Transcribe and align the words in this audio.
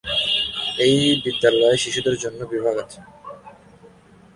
এই 0.85 0.95
বিদ্যালয়ে 1.23 1.81
শিশুদের 1.83 2.15
জন্য 2.23 2.39
বিভাগ 2.53 2.75
আছে। 2.83 2.99